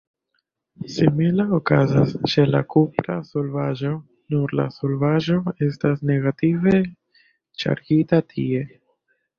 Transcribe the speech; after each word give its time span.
Simila 0.93 1.43
okazas 1.57 2.15
ĉe 2.33 2.45
la 2.55 2.61
kupra 2.75 3.19
solvaĵo, 3.29 3.93
nur 4.35 4.57
la 4.61 4.67
solvaĵo 4.79 5.41
estas 5.69 6.03
negative 6.15 6.79
ŝargita 7.65 8.27
tie. 8.35 8.69